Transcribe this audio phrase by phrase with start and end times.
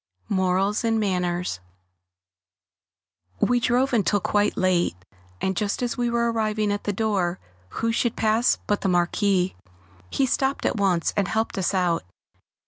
[0.29, 1.59] [Sidenote: Morals and Manners]
[3.39, 4.95] We drove until quite late,
[5.39, 7.39] and just as we were arriving at the door,
[7.69, 9.55] who should pass but the Marquis?
[10.09, 12.03] He stopped at once and helped us out.